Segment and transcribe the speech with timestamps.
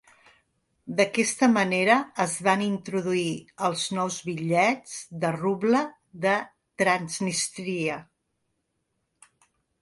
[0.99, 3.33] D'aquesta manera es van introduir
[3.67, 5.83] els nous bitllets de ruble
[6.25, 6.33] de
[6.85, 8.01] Transnístria.